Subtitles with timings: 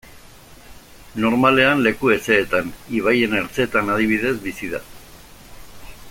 [1.25, 4.81] Normalean leku hezeetan, ibaien ertzeetan adibidez, bizi da.